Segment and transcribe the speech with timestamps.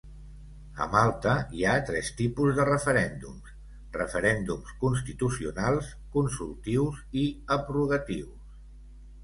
[0.85, 3.53] A Malta hi ha tres tipus de referèndums:
[3.99, 7.27] referèndums constitucionals, consultius i
[7.61, 8.37] abrogatius.